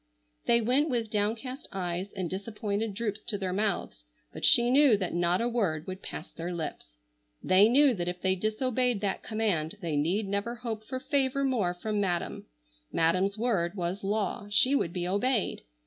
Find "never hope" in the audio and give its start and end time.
10.27-10.83